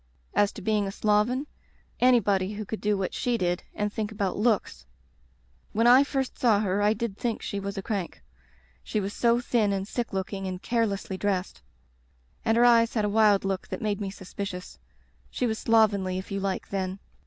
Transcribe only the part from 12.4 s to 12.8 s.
And her